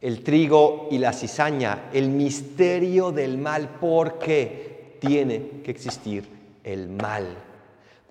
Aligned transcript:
el 0.00 0.22
trigo 0.22 0.88
y 0.90 0.98
la 0.98 1.12
cizaña, 1.12 1.90
el 1.92 2.10
misterio 2.10 3.12
del 3.12 3.38
mal, 3.38 3.68
¿por 3.80 4.18
qué 4.18 4.96
tiene 5.00 5.62
que 5.64 5.70
existir 5.70 6.28
el 6.64 6.88
mal? 6.88 7.26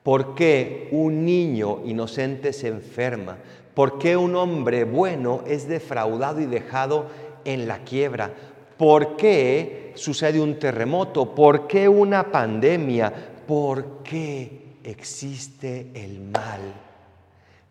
¿Por 0.01 0.35
qué 0.35 0.89
un 0.91 1.25
niño 1.25 1.81
inocente 1.85 2.53
se 2.53 2.67
enferma? 2.67 3.37
¿Por 3.73 3.97
qué 3.97 4.15
un 4.15 4.35
hombre 4.35 4.83
bueno 4.83 5.43
es 5.47 5.67
defraudado 5.67 6.39
y 6.41 6.45
dejado 6.45 7.07
en 7.43 7.67
la 7.67 7.79
quiebra? 7.79 8.31
¿Por 8.77 9.17
qué 9.17 9.91
sucede 9.95 10.39
un 10.39 10.59
terremoto? 10.59 11.33
¿Por 11.33 11.67
qué 11.67 11.89
una 11.89 12.31
pandemia? 12.31 13.11
¿Por 13.47 14.03
qué 14.03 14.77
existe 14.83 15.91
el 15.93 16.21
mal? 16.21 16.61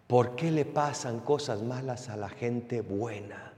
¿Por 0.07 0.37
qué 0.37 0.51
le 0.51 0.65
pasan 0.65 1.21
cosas 1.21 1.63
malas 1.63 2.09
a 2.09 2.17
la 2.17 2.29
gente 2.29 2.81
buena? 2.81 3.54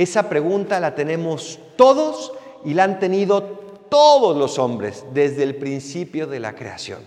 Esa 0.00 0.28
pregunta 0.28 0.80
la 0.80 0.94
tenemos 0.94 1.58
todos 1.76 2.32
y 2.64 2.74
la 2.74 2.84
han 2.84 2.98
tenido 2.98 3.42
todos 3.88 4.36
los 4.36 4.58
hombres 4.58 5.04
desde 5.12 5.42
el 5.42 5.56
principio 5.56 6.26
de 6.26 6.40
la 6.40 6.54
creación 6.54 7.00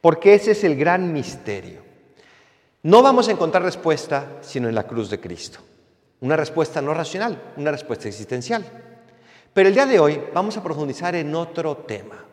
porque 0.00 0.34
ese 0.34 0.52
es 0.52 0.64
el 0.64 0.76
gran 0.76 1.12
misterio. 1.12 1.82
No 2.82 3.02
vamos 3.02 3.28
a 3.28 3.32
encontrar 3.32 3.62
respuesta 3.62 4.38
sino 4.40 4.68
en 4.68 4.74
la 4.74 4.86
cruz 4.86 5.10
de 5.10 5.20
Cristo. 5.20 5.58
Una 6.20 6.36
respuesta 6.36 6.80
no 6.80 6.94
racional, 6.94 7.52
una 7.56 7.70
respuesta 7.70 8.08
existencial. 8.08 8.64
Pero 9.52 9.68
el 9.68 9.74
día 9.74 9.86
de 9.86 9.98
hoy 9.98 10.20
vamos 10.32 10.56
a 10.56 10.62
profundizar 10.62 11.14
en 11.14 11.34
otro 11.34 11.78
tema. 11.78 12.24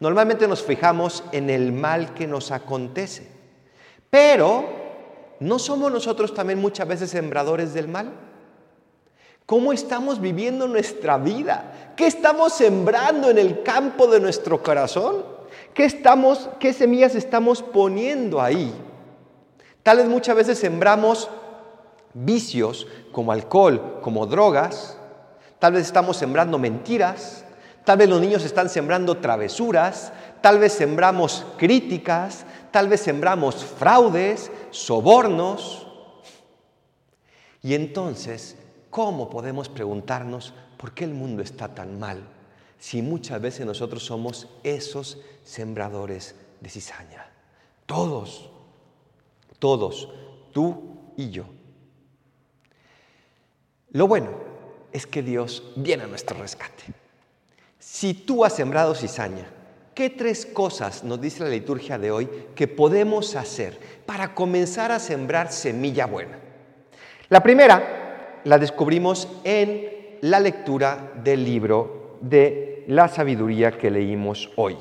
Normalmente 0.00 0.46
nos 0.46 0.62
fijamos 0.62 1.24
en 1.32 1.48
el 1.48 1.72
mal 1.72 2.12
que 2.12 2.26
nos 2.26 2.50
acontece, 2.50 3.26
pero 4.10 4.66
¿no 5.40 5.58
somos 5.58 5.90
nosotros 5.90 6.34
también 6.34 6.58
muchas 6.58 6.86
veces 6.86 7.10
sembradores 7.10 7.72
del 7.72 7.88
mal? 7.88 8.12
¿Cómo 9.46 9.72
estamos 9.72 10.20
viviendo 10.20 10.66
nuestra 10.66 11.18
vida? 11.18 11.92
¿Qué 11.96 12.08
estamos 12.08 12.52
sembrando 12.54 13.30
en 13.30 13.38
el 13.38 13.62
campo 13.62 14.08
de 14.08 14.18
nuestro 14.18 14.60
corazón? 14.60 15.24
¿Qué, 15.72 15.84
estamos, 15.84 16.50
¿Qué 16.58 16.72
semillas 16.72 17.14
estamos 17.14 17.62
poniendo 17.62 18.42
ahí? 18.42 18.74
Tal 19.84 19.98
vez 19.98 20.08
muchas 20.08 20.34
veces 20.34 20.58
sembramos 20.58 21.30
vicios 22.12 22.88
como 23.12 23.30
alcohol, 23.30 24.00
como 24.02 24.26
drogas. 24.26 24.98
Tal 25.60 25.74
vez 25.74 25.86
estamos 25.86 26.16
sembrando 26.16 26.58
mentiras. 26.58 27.44
Tal 27.84 27.98
vez 27.98 28.08
los 28.08 28.20
niños 28.20 28.44
están 28.44 28.68
sembrando 28.68 29.18
travesuras. 29.18 30.12
Tal 30.40 30.58
vez 30.58 30.72
sembramos 30.72 31.46
críticas. 31.56 32.44
Tal 32.72 32.88
vez 32.88 33.00
sembramos 33.00 33.64
fraudes, 33.64 34.50
sobornos. 34.70 35.86
Y 37.62 37.74
entonces, 37.74 38.56
¿cómo 38.96 39.28
podemos 39.28 39.68
preguntarnos 39.68 40.54
por 40.78 40.94
qué 40.94 41.04
el 41.04 41.12
mundo 41.12 41.42
está 41.42 41.74
tan 41.74 41.98
mal? 41.98 42.26
si 42.78 43.02
muchas 43.02 43.42
veces 43.42 43.66
nosotros 43.66 44.02
somos 44.02 44.48
esos 44.62 45.18
sembradores 45.44 46.34
de 46.62 46.70
cizaña? 46.70 47.28
Todos, 47.84 48.48
todos, 49.58 50.08
tú 50.50 51.12
y 51.14 51.28
yo. 51.28 51.44
Lo 53.90 54.08
bueno 54.08 54.30
es 54.90 55.06
que 55.06 55.22
Dios 55.22 55.72
viene 55.76 56.04
a 56.04 56.06
nuestro 56.06 56.38
rescate. 56.38 56.84
Si 57.78 58.14
tú 58.14 58.46
has 58.46 58.54
sembrado 58.54 58.94
cizaña, 58.94 59.46
¿qué 59.94 60.08
tres 60.08 60.46
cosas 60.46 61.04
nos 61.04 61.20
dice 61.20 61.44
la 61.44 61.50
liturgia 61.50 61.98
de 61.98 62.10
hoy 62.10 62.30
que 62.54 62.66
podemos 62.66 63.36
hacer 63.36 63.78
para 64.06 64.34
comenzar 64.34 64.90
a 64.90 64.98
sembrar 65.00 65.52
semilla 65.52 66.06
buena? 66.06 66.38
La 67.28 67.42
primera 67.42 67.95
la 68.46 68.58
descubrimos 68.58 69.26
en 69.42 70.18
la 70.20 70.38
lectura 70.38 71.14
del 71.22 71.44
libro 71.44 72.16
de 72.20 72.84
la 72.86 73.08
sabiduría 73.08 73.72
que 73.72 73.90
leímos 73.90 74.50
hoy. 74.54 74.76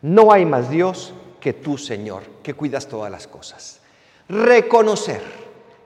No 0.00 0.32
hay 0.32 0.46
más 0.46 0.70
Dios 0.70 1.12
que 1.38 1.52
tú, 1.52 1.76
Señor, 1.76 2.22
que 2.42 2.54
cuidas 2.54 2.88
todas 2.88 3.12
las 3.12 3.26
cosas. 3.26 3.80
Reconocer 4.26 5.20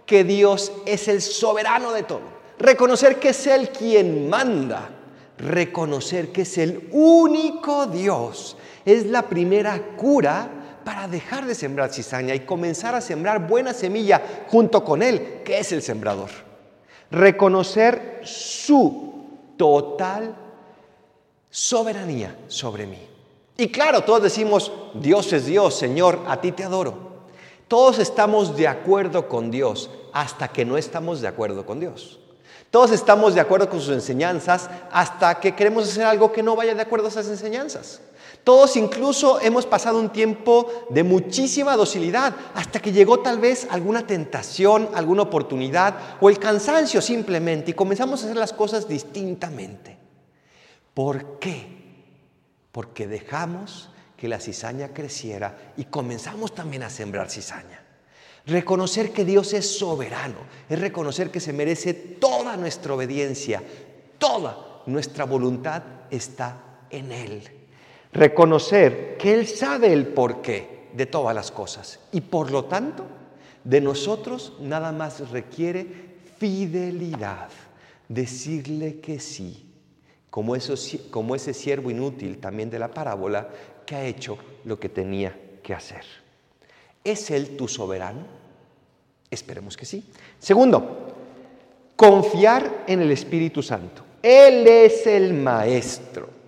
que 0.07 0.23
Dios 0.23 0.71
es 0.87 1.09
el 1.09 1.23
soberano 1.23 1.93
de 1.93 2.05
todo. 2.05 2.39
Reconocer 2.61 3.19
que 3.19 3.31
es 3.31 3.47
Él 3.49 3.71
quien 3.71 4.29
manda. 4.31 4.91
Reconocer 5.39 6.31
que 6.31 6.43
es 6.43 6.57
el 6.57 6.89
único 6.93 7.87
Dios. 7.87 8.57
Es 8.85 9.07
la 9.07 9.23
primera 9.23 9.97
cura 9.97 10.49
para 10.89 11.07
dejar 11.07 11.45
de 11.45 11.55
sembrar 11.55 11.93
cizaña 11.93 12.35
y 12.35 12.47
comenzar 12.47 12.95
a 12.95 13.03
sembrar 13.03 13.47
buena 13.47 13.75
semilla 13.75 14.23
junto 14.49 14.83
con 14.83 15.03
Él, 15.03 15.43
que 15.45 15.59
es 15.59 15.71
el 15.73 15.83
sembrador. 15.83 16.31
Reconocer 17.11 18.23
su 18.25 19.27
total 19.59 20.35
soberanía 21.51 22.39
sobre 22.49 22.87
mí. 22.87 23.07
Y 23.59 23.69
claro, 23.69 24.01
todos 24.01 24.23
decimos, 24.23 24.73
Dios 24.95 25.31
es 25.35 25.45
Dios, 25.45 25.75
Señor, 25.75 26.21
a 26.27 26.41
ti 26.41 26.53
te 26.53 26.65
adoro. 26.65 26.95
Todos 27.69 27.99
estamos 27.99 28.57
de 28.57 28.67
acuerdo 28.67 29.29
con 29.29 29.51
Dios 29.51 29.91
hasta 30.15 30.49
que 30.49 30.65
no 30.65 30.79
estamos 30.79 31.21
de 31.21 31.29
acuerdo 31.29 31.67
con 31.67 31.81
Dios. 31.81 32.19
Todos 32.71 32.91
estamos 32.91 33.35
de 33.35 33.41
acuerdo 33.41 33.71
con 33.71 33.81
sus 33.81 33.95
enseñanzas 33.95 34.69
hasta 34.93 35.41
que 35.41 35.55
queremos 35.55 35.89
hacer 35.89 36.05
algo 36.05 36.33
que 36.33 36.43
no 36.43 36.55
vaya 36.55 36.75
de 36.75 36.83
acuerdo 36.83 37.07
a 37.07 37.11
esas 37.11 37.29
enseñanzas. 37.29 38.01
Todos 38.45 38.77
incluso 38.77 39.41
hemos 39.41 39.65
pasado 39.65 39.99
un 39.99 40.11
tiempo 40.11 40.87
de 40.91 41.03
muchísima 41.03 41.77
docilidad 41.77 42.35
hasta 42.55 42.81
que 42.81 42.93
llegó 42.93 43.21
tal 43.21 43.39
vez 43.39 43.67
alguna 43.71 44.07
tentación, 44.07 44.89
alguna 44.95 45.23
oportunidad 45.23 45.95
o 46.21 46.29
el 46.29 46.39
cansancio 46.39 47.01
simplemente 47.01 47.71
y 47.71 47.75
comenzamos 47.75 48.21
a 48.21 48.25
hacer 48.27 48.37
las 48.37 48.53
cosas 48.53 48.87
distintamente. 48.87 49.97
¿Por 50.93 51.39
qué? 51.39 51.67
Porque 52.71 53.07
dejamos 53.07 53.91
que 54.17 54.29
la 54.29 54.41
cizaña 54.41 54.89
creciera 54.89 55.73
y 55.77 55.85
comenzamos 55.85 56.55
también 56.55 56.83
a 56.83 56.91
sembrar 56.91 57.31
cizaña. 57.31 57.88
Reconocer 58.49 59.13
que 59.13 59.27
Dios 59.27 59.53
es 59.53 59.79
soberano 59.79 60.39
es 60.71 60.81
reconocer 60.81 61.31
que 61.31 61.39
se 61.39 61.53
merece 61.53 61.93
toda 61.93 62.57
nuestra 62.57 62.95
obediencia, 62.95 63.63
toda 64.17 64.83
nuestra 64.87 65.25
voluntad 65.25 65.83
está 66.11 66.87
en 66.89 67.13
Él. 67.13 67.43
Reconocer 68.11 69.19
que 69.19 69.35
Él 69.35 69.47
sabe 69.47 69.93
el 69.93 70.07
porqué 70.07 70.89
de 70.95 71.05
todas 71.05 71.35
las 71.35 71.51
cosas 71.51 72.01
y 72.11 72.23
por 72.23 72.51
lo 72.51 72.65
tanto 72.65 73.05
de 73.65 73.83
nosotros 73.83 74.55
nada 74.61 74.93
más 74.93 75.29
requiere 75.29 75.87
fidelidad, 76.39 77.51
decirle 78.09 78.99
que 79.01 79.21
sí, 79.21 79.71
como, 80.31 80.55
como 81.11 81.35
ese 81.35 81.53
siervo 81.53 81.91
inútil 81.91 82.39
también 82.39 82.71
de 82.71 82.79
la 82.79 82.89
parábola 82.89 83.47
que 83.85 83.95
ha 83.95 84.07
hecho 84.07 84.39
lo 84.65 84.81
que 84.81 84.89
tenía 84.89 85.39
que 85.63 85.75
hacer. 85.75 86.05
¿Es 87.05 87.31
Él 87.31 87.57
tu 87.57 87.69
soberano? 87.69 88.21
Esperemos 89.31 89.77
que 89.77 89.85
sí. 89.85 90.05
Segundo, 90.39 91.15
confiar 91.97 92.85
en 92.87 93.03
el 93.03 93.11
Espíritu 93.11 93.63
Santo. 93.63 94.03
Él 94.23 94.67
es 94.67 95.07
el 95.07 95.35
Maestro. 95.35 96.39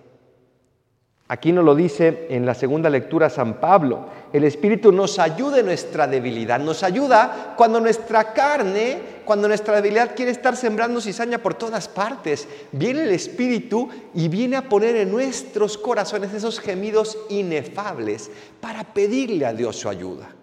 Aquí 1.31 1.53
nos 1.53 1.63
lo 1.63 1.75
dice 1.75 2.27
en 2.29 2.45
la 2.45 2.53
segunda 2.53 2.89
lectura 2.89 3.29
San 3.29 3.61
Pablo. 3.61 4.05
El 4.33 4.43
Espíritu 4.43 4.91
nos 4.91 5.17
ayuda 5.17 5.59
en 5.59 5.65
nuestra 5.65 6.05
debilidad, 6.05 6.59
nos 6.59 6.83
ayuda 6.83 7.53
cuando 7.55 7.79
nuestra 7.79 8.33
carne, 8.33 8.97
cuando 9.23 9.47
nuestra 9.47 9.75
debilidad 9.75 10.13
quiere 10.13 10.31
estar 10.31 10.57
sembrando 10.57 10.99
cizaña 10.99 11.37
por 11.37 11.53
todas 11.53 11.87
partes. 11.87 12.49
Viene 12.73 13.03
el 13.03 13.11
Espíritu 13.11 13.87
y 14.13 14.27
viene 14.27 14.57
a 14.57 14.67
poner 14.67 14.97
en 14.97 15.09
nuestros 15.09 15.77
corazones 15.77 16.33
esos 16.33 16.59
gemidos 16.59 17.17
inefables 17.29 18.29
para 18.59 18.83
pedirle 18.83 19.45
a 19.45 19.53
Dios 19.53 19.77
su 19.77 19.87
ayuda. 19.87 20.40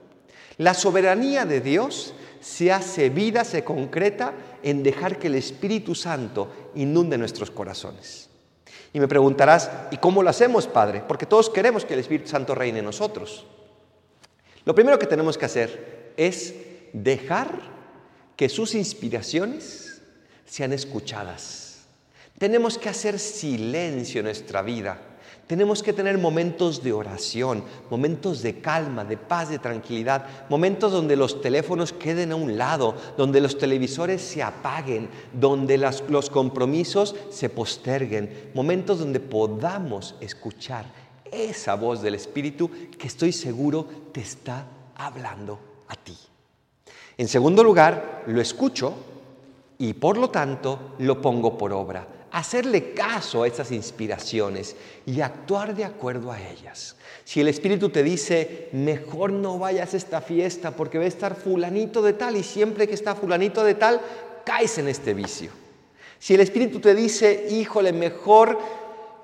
La 0.58 0.74
soberanía 0.74 1.44
de 1.44 1.60
Dios 1.60 2.14
se 2.40 2.72
hace 2.72 3.10
vida, 3.10 3.44
se 3.44 3.64
concreta 3.64 4.34
en 4.62 4.82
dejar 4.82 5.18
que 5.18 5.28
el 5.28 5.36
Espíritu 5.36 5.94
Santo 5.94 6.52
inunde 6.74 7.16
nuestros 7.16 7.50
corazones. 7.50 8.28
Y 8.92 9.00
me 9.00 9.08
preguntarás, 9.08 9.70
¿y 9.90 9.98
cómo 9.98 10.22
lo 10.22 10.30
hacemos, 10.30 10.66
Padre? 10.66 11.02
Porque 11.06 11.26
todos 11.26 11.48
queremos 11.50 11.84
que 11.84 11.94
el 11.94 12.00
Espíritu 12.00 12.28
Santo 12.28 12.54
reine 12.54 12.80
en 12.80 12.84
nosotros. 12.84 13.46
Lo 14.64 14.74
primero 14.74 14.98
que 14.98 15.06
tenemos 15.06 15.38
que 15.38 15.46
hacer 15.46 16.12
es 16.16 16.54
dejar 16.92 17.60
que 18.36 18.48
sus 18.48 18.74
inspiraciones 18.74 20.02
sean 20.44 20.72
escuchadas. 20.72 21.86
Tenemos 22.38 22.78
que 22.78 22.88
hacer 22.88 23.18
silencio 23.18 24.20
en 24.20 24.24
nuestra 24.24 24.62
vida 24.62 25.00
tenemos 25.48 25.82
que 25.82 25.94
tener 25.94 26.18
momentos 26.18 26.82
de 26.84 26.92
oración, 26.92 27.64
momentos 27.90 28.42
de 28.42 28.60
calma, 28.60 29.04
de 29.04 29.16
paz, 29.16 29.48
de 29.48 29.58
tranquilidad, 29.58 30.46
momentos 30.50 30.92
donde 30.92 31.16
los 31.16 31.40
teléfonos 31.40 31.94
queden 31.94 32.32
a 32.32 32.36
un 32.36 32.58
lado, 32.58 32.94
donde 33.16 33.40
los 33.40 33.56
televisores 33.56 34.20
se 34.20 34.42
apaguen, 34.42 35.08
donde 35.32 35.78
los 35.78 36.30
compromisos 36.30 37.16
se 37.30 37.48
posterguen, 37.48 38.50
momentos 38.54 38.98
donde 38.98 39.20
podamos 39.20 40.14
escuchar 40.20 40.84
esa 41.32 41.74
voz 41.74 42.02
del 42.02 42.14
Espíritu 42.14 42.70
que 42.98 43.06
estoy 43.06 43.32
seguro 43.32 43.86
te 44.12 44.20
está 44.20 44.66
hablando 44.96 45.58
a 45.88 45.96
ti. 45.96 46.16
En 47.16 47.26
segundo 47.26 47.64
lugar, 47.64 48.24
lo 48.26 48.40
escucho 48.40 48.94
y 49.78 49.94
por 49.94 50.18
lo 50.18 50.28
tanto 50.28 50.94
lo 50.98 51.22
pongo 51.22 51.56
por 51.56 51.72
obra. 51.72 52.17
Hacerle 52.38 52.92
caso 52.92 53.42
a 53.42 53.48
esas 53.48 53.72
inspiraciones 53.72 54.76
y 55.04 55.22
actuar 55.22 55.74
de 55.74 55.84
acuerdo 55.84 56.30
a 56.30 56.40
ellas. 56.40 56.94
Si 57.24 57.40
el 57.40 57.48
Espíritu 57.48 57.90
te 57.90 58.04
dice, 58.04 58.68
mejor 58.70 59.32
no 59.32 59.58
vayas 59.58 59.92
a 59.92 59.96
esta 59.96 60.20
fiesta 60.20 60.70
porque 60.70 60.98
va 60.98 61.04
a 61.04 61.08
estar 61.08 61.34
fulanito 61.34 62.00
de 62.00 62.12
tal 62.12 62.36
y 62.36 62.44
siempre 62.44 62.86
que 62.86 62.94
está 62.94 63.16
fulanito 63.16 63.64
de 63.64 63.74
tal, 63.74 64.00
caes 64.44 64.78
en 64.78 64.86
este 64.86 65.14
vicio. 65.14 65.50
Si 66.20 66.34
el 66.34 66.40
Espíritu 66.40 66.78
te 66.78 66.94
dice, 66.94 67.48
híjole, 67.50 67.92
mejor 67.92 68.56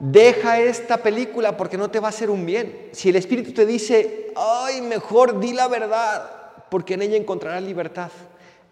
deja 0.01 0.59
esta 0.59 0.97
película 0.97 1.57
porque 1.57 1.79
no 1.79 1.93
te 1.93 2.01
va 2.01 2.09
a 2.09 2.11
hacer 2.11 2.31
un 2.31 2.45
bien. 2.45 2.89
Si 2.91 3.11
el 3.11 3.15
Espíritu 3.15 3.53
te 3.53 3.65
dice, 3.65 4.33
ay, 4.35 4.83
mejor 4.83 5.39
di 5.39 5.53
la 5.53 5.69
verdad 5.69 6.65
porque 6.69 6.95
en 6.95 7.03
ella 7.03 7.17
encontrarás 7.17 7.63
libertad. 7.63 8.11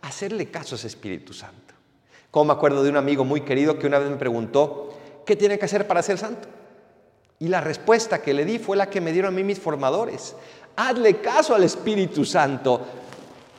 Hacerle 0.00 0.50
caso 0.50 0.74
a 0.74 0.78
ese 0.78 0.88
Espíritu 0.88 1.32
Santo. 1.32 1.74
Como 2.32 2.46
me 2.46 2.52
acuerdo 2.54 2.82
de 2.82 2.88
un 2.88 2.96
amigo 2.96 3.26
muy 3.26 3.42
querido 3.42 3.78
que 3.78 3.86
una 3.86 3.98
vez 3.98 4.08
me 4.08 4.16
preguntó, 4.16 4.94
¿qué 5.26 5.36
tiene 5.36 5.58
que 5.58 5.66
hacer 5.66 5.86
para 5.86 6.02
ser 6.02 6.16
santo? 6.16 6.48
Y 7.38 7.48
la 7.48 7.60
respuesta 7.60 8.22
que 8.22 8.32
le 8.32 8.46
di 8.46 8.58
fue 8.58 8.74
la 8.74 8.88
que 8.88 9.02
me 9.02 9.12
dieron 9.12 9.34
a 9.34 9.36
mí 9.36 9.44
mis 9.44 9.60
formadores. 9.60 10.34
Hazle 10.74 11.20
caso 11.20 11.54
al 11.54 11.62
Espíritu 11.62 12.24
Santo. 12.24 12.80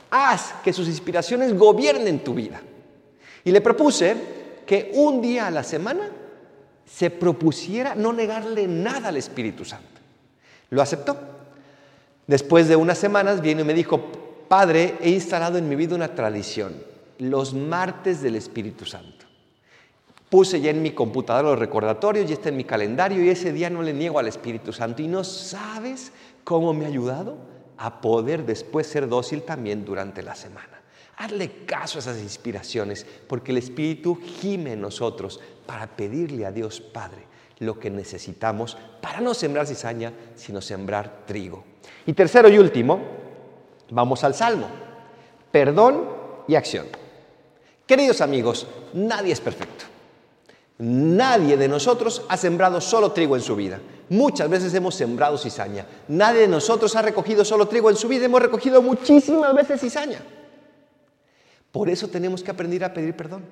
Haz 0.09 0.55
que 0.63 0.73
sus 0.73 0.87
inspiraciones 0.87 1.55
gobiernen 1.55 2.23
tu 2.23 2.33
vida. 2.33 2.61
Y 3.43 3.51
le 3.51 3.61
propuse 3.61 4.15
que 4.65 4.91
un 4.95 5.21
día 5.21 5.45
a 5.45 5.51
la 5.51 5.63
semana 5.63 6.09
se 6.83 7.11
propusiera 7.11 7.93
no 7.93 8.11
negarle 8.11 8.67
nada 8.67 9.09
al 9.09 9.17
Espíritu 9.17 9.65
Santo. 9.65 10.01
Lo 10.71 10.81
aceptó. 10.81 11.15
Después 12.25 12.67
de 12.67 12.75
unas 12.75 12.97
semanas 12.97 13.39
viene 13.39 13.61
y 13.61 13.65
me 13.65 13.75
dijo, 13.75 14.01
Padre, 14.47 14.95
he 14.99 15.11
instalado 15.11 15.59
en 15.59 15.69
mi 15.69 15.75
vida 15.75 15.93
una 15.93 16.15
tradición, 16.15 16.73
los 17.19 17.53
martes 17.53 18.21
del 18.21 18.35
Espíritu 18.35 18.85
Santo. 18.85 19.25
Puse 20.29 20.59
ya 20.59 20.71
en 20.71 20.81
mi 20.81 20.91
computadora 20.91 21.49
los 21.49 21.59
recordatorios, 21.59 22.29
y 22.29 22.33
está 22.33 22.49
en 22.49 22.57
mi 22.57 22.63
calendario 22.63 23.23
y 23.23 23.29
ese 23.29 23.53
día 23.53 23.69
no 23.69 23.83
le 23.83 23.93
niego 23.93 24.17
al 24.17 24.27
Espíritu 24.27 24.73
Santo. 24.73 25.01
Y 25.01 25.07
no 25.07 25.23
sabes 25.23 26.11
cómo 26.43 26.73
me 26.73 26.85
ha 26.85 26.87
ayudado 26.87 27.37
a 27.77 28.01
poder 28.01 28.45
después 28.45 28.87
ser 28.87 29.07
dócil 29.07 29.43
también 29.43 29.85
durante 29.85 30.23
la 30.23 30.33
semana. 30.33 30.81
Hazle 31.17 31.65
caso 31.65 31.99
a 31.99 32.01
esas 32.01 32.19
inspiraciones, 32.19 33.05
porque 33.27 33.51
el 33.51 33.59
Espíritu 33.59 34.15
gime 34.15 34.73
en 34.73 34.81
nosotros 34.81 35.39
para 35.67 35.85
pedirle 35.95 36.45
a 36.45 36.51
Dios 36.51 36.81
Padre 36.81 37.25
lo 37.59 37.79
que 37.79 37.89
necesitamos 37.89 38.77
para 39.01 39.21
no 39.21 39.33
sembrar 39.33 39.67
cizaña, 39.67 40.11
sino 40.35 40.61
sembrar 40.61 41.25
trigo. 41.27 41.63
Y 42.05 42.13
tercero 42.13 42.49
y 42.49 42.57
último, 42.57 42.99
vamos 43.91 44.23
al 44.23 44.33
Salmo. 44.33 44.67
Perdón 45.51 46.09
y 46.47 46.55
acción. 46.55 46.87
Queridos 47.93 48.21
amigos, 48.21 48.65
nadie 48.93 49.33
es 49.33 49.39
perfecto. 49.39 49.85
Nadie 50.79 51.57
de 51.57 51.67
nosotros 51.67 52.23
ha 52.27 52.37
sembrado 52.37 52.81
solo 52.81 53.11
trigo 53.11 53.35
en 53.35 53.43
su 53.43 53.55
vida. 53.55 53.79
Muchas 54.09 54.49
veces 54.49 54.73
hemos 54.73 54.95
sembrado 54.95 55.37
cizaña. 55.37 55.85
Nadie 56.07 56.41
de 56.41 56.47
nosotros 56.47 56.95
ha 56.95 57.03
recogido 57.03 57.45
solo 57.45 57.67
trigo 57.67 57.91
en 57.91 57.95
su 57.95 58.07
vida. 58.07 58.25
Hemos 58.25 58.41
recogido 58.41 58.81
muchísimas 58.81 59.53
veces 59.53 59.79
cizaña. 59.79 60.23
Por 61.71 61.87
eso 61.87 62.07
tenemos 62.07 62.41
que 62.41 62.49
aprender 62.49 62.83
a 62.83 62.95
pedir 62.95 63.15
perdón. 63.15 63.45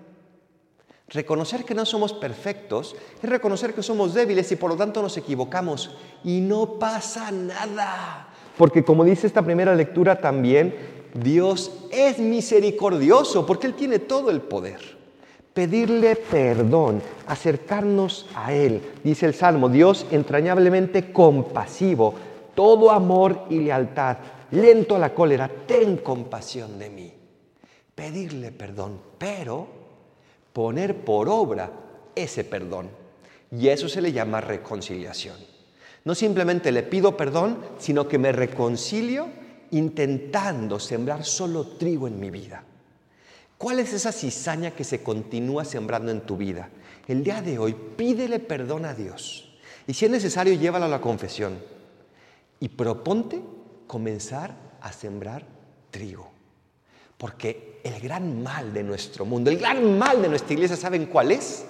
Reconocer 1.09 1.63
que 1.63 1.75
no 1.75 1.85
somos 1.85 2.11
perfectos 2.11 2.95
es 3.21 3.29
reconocer 3.29 3.75
que 3.75 3.83
somos 3.83 4.15
débiles 4.15 4.51
y 4.51 4.55
por 4.55 4.71
lo 4.71 4.75
tanto 4.75 5.03
nos 5.03 5.15
equivocamos. 5.17 5.95
Y 6.23 6.41
no 6.41 6.79
pasa 6.79 7.29
nada. 7.29 8.27
Porque 8.57 8.83
como 8.83 9.03
dice 9.03 9.27
esta 9.27 9.43
primera 9.43 9.75
lectura 9.75 10.19
también, 10.19 11.00
Dios 11.13 11.71
es 11.91 12.19
misericordioso 12.19 13.45
porque 13.45 13.67
Él 13.67 13.73
tiene 13.73 13.99
todo 13.99 14.29
el 14.29 14.41
poder. 14.41 14.79
Pedirle 15.53 16.15
perdón, 16.15 17.01
acercarnos 17.27 18.27
a 18.35 18.53
Él, 18.53 18.81
dice 19.03 19.25
el 19.25 19.33
Salmo, 19.33 19.67
Dios 19.67 20.05
entrañablemente 20.11 21.11
compasivo, 21.11 22.13
todo 22.55 22.91
amor 22.91 23.47
y 23.49 23.59
lealtad, 23.59 24.17
lento 24.51 24.95
a 24.95 24.99
la 24.99 25.13
cólera, 25.13 25.49
ten 25.67 25.97
compasión 25.97 26.79
de 26.79 26.89
mí 26.89 27.13
pedirle 28.01 28.51
perdón, 28.51 28.99
pero 29.19 29.67
poner 30.53 31.05
por 31.05 31.29
obra 31.29 31.71
ese 32.15 32.43
perdón. 32.43 32.89
Y 33.51 33.67
eso 33.67 33.87
se 33.87 34.01
le 34.01 34.11
llama 34.11 34.41
reconciliación. 34.41 35.35
No 36.03 36.15
simplemente 36.15 36.71
le 36.71 36.81
pido 36.81 37.15
perdón, 37.15 37.59
sino 37.77 38.07
que 38.07 38.17
me 38.17 38.31
reconcilio 38.31 39.27
intentando 39.71 40.79
sembrar 40.79 41.23
solo 41.23 41.65
trigo 41.65 42.07
en 42.07 42.19
mi 42.19 42.29
vida. 42.29 42.63
¿Cuál 43.57 43.79
es 43.79 43.93
esa 43.93 44.11
cizaña 44.11 44.71
que 44.71 44.83
se 44.83 45.03
continúa 45.03 45.65
sembrando 45.65 46.11
en 46.11 46.21
tu 46.21 46.37
vida? 46.37 46.69
El 47.07 47.23
día 47.23 47.41
de 47.41 47.59
hoy 47.59 47.75
pídele 47.95 48.39
perdón 48.39 48.85
a 48.85 48.93
Dios. 48.93 49.53
Y 49.87 49.93
si 49.93 50.05
es 50.05 50.11
necesario, 50.11 50.53
llévala 50.53 50.85
a 50.85 50.89
la 50.89 51.01
confesión. 51.01 51.59
Y 52.59 52.69
proponte 52.69 53.41
comenzar 53.87 54.55
a 54.81 54.91
sembrar 54.91 55.45
trigo. 55.89 56.31
Porque 57.17 57.79
el 57.83 57.99
gran 57.99 58.41
mal 58.41 58.73
de 58.73 58.83
nuestro 58.83 59.25
mundo, 59.25 59.51
el 59.51 59.57
gran 59.57 59.97
mal 59.97 60.21
de 60.21 60.29
nuestra 60.29 60.53
iglesia, 60.53 60.75
¿saben 60.75 61.05
cuál 61.05 61.31
es? 61.31 61.65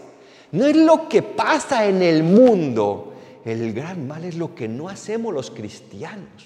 No 0.51 0.65
es 0.65 0.75
lo 0.75 1.09
que 1.09 1.24
pasa 1.24 1.86
en 1.86 2.01
el 2.01 2.24
mundo. 2.24 3.13
El 3.44 3.74
gran 3.74 4.07
mal 4.07 4.24
es 4.24 4.36
lo 4.36 4.54
que 4.56 4.68
no 4.68 4.88
hacemos 4.88 5.33
los 5.33 5.51
cristianos. 5.51 6.45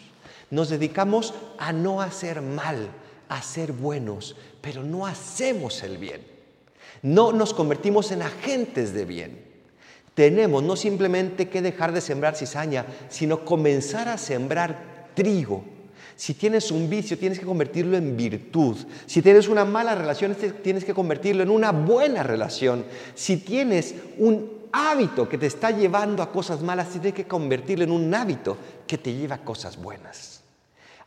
Nos 0.51 0.69
dedicamos 0.69 1.33
a 1.57 1.73
no 1.73 2.01
hacer 2.01 2.41
mal, 2.41 2.89
a 3.29 3.41
ser 3.41 3.71
buenos, 3.71 4.35
pero 4.61 4.83
no 4.83 5.05
hacemos 5.05 5.83
el 5.83 5.97
bien. 5.97 6.21
No 7.01 7.31
nos 7.31 7.53
convertimos 7.53 8.11
en 8.11 8.21
agentes 8.21 8.93
de 8.93 9.05
bien. 9.05 9.45
Tenemos 10.13 10.63
no 10.63 10.75
simplemente 10.75 11.49
que 11.49 11.61
dejar 11.61 11.91
de 11.91 12.01
sembrar 12.01 12.35
cizaña, 12.35 12.85
sino 13.09 13.43
comenzar 13.43 14.07
a 14.07 14.17
sembrar 14.17 15.09
trigo 15.13 15.75
si 16.15 16.33
tienes 16.33 16.71
un 16.71 16.89
vicio, 16.89 17.17
tienes 17.17 17.39
que 17.39 17.45
convertirlo 17.45 17.97
en 17.97 18.15
virtud. 18.15 18.77
Si 19.05 19.21
tienes 19.21 19.49
una 19.49 19.65
mala 19.65 19.95
relación, 19.95 20.35
tienes 20.63 20.85
que 20.85 20.93
convertirlo 20.93 21.43
en 21.43 21.49
una 21.49 21.71
buena 21.71 22.23
relación. 22.23 22.85
Si 23.15 23.37
tienes 23.37 23.95
un 24.17 24.49
hábito 24.71 25.27
que 25.27 25.37
te 25.37 25.47
está 25.47 25.71
llevando 25.71 26.23
a 26.23 26.31
cosas 26.31 26.61
malas, 26.61 26.89
tienes 26.89 27.13
que 27.13 27.25
convertirlo 27.25 27.83
en 27.83 27.91
un 27.91 28.13
hábito 28.13 28.57
que 28.87 28.97
te 28.97 29.13
lleva 29.13 29.39
cosas 29.39 29.77
buenas. 29.77 30.43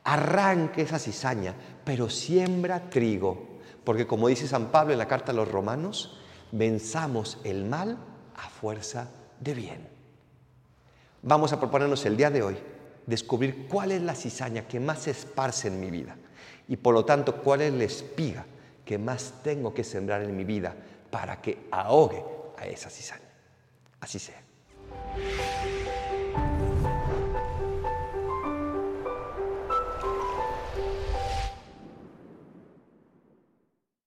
Arranque 0.04 0.82
esa 0.82 0.98
cizaña, 0.98 1.54
pero 1.84 2.08
siembra 2.08 2.90
trigo. 2.90 3.58
Porque 3.84 4.06
como 4.06 4.28
dice 4.28 4.46
San 4.46 4.66
Pablo 4.66 4.92
en 4.92 4.98
la 4.98 5.08
carta 5.08 5.32
a 5.32 5.34
los 5.34 5.50
romanos, 5.50 6.18
venzamos 6.52 7.38
el 7.44 7.64
mal 7.64 7.98
a 8.36 8.48
fuerza 8.48 9.08
de 9.40 9.54
bien. 9.54 9.88
Vamos 11.22 11.52
a 11.52 11.58
proponernos 11.58 12.04
el 12.06 12.16
día 12.16 12.30
de 12.30 12.42
hoy 12.42 12.56
descubrir 13.06 13.66
cuál 13.68 13.92
es 13.92 14.02
la 14.02 14.14
cizaña 14.14 14.68
que 14.68 14.78
más 14.78 15.00
se 15.00 15.10
esparce 15.10 15.68
en 15.68 15.80
mi 15.80 15.90
vida 15.90 16.16
y 16.68 16.76
por 16.76 16.94
lo 16.94 17.04
tanto 17.04 17.36
cuál 17.36 17.62
es 17.62 17.72
la 17.72 17.84
espiga 17.84 18.44
que 18.84 18.98
más 18.98 19.34
tengo 19.42 19.72
que 19.72 19.82
sembrar 19.82 20.22
en 20.22 20.36
mi 20.36 20.44
vida 20.44 20.74
para 21.10 21.40
que 21.40 21.66
ahogue 21.70 22.22
a 22.56 22.66
esa 22.66 22.90
cizaña. 22.90 23.22
Así 24.00 24.18
sea. 24.18 24.40